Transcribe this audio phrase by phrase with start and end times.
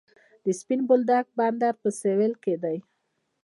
[0.43, 2.77] د سپین بولدک بندر په سویل کې دی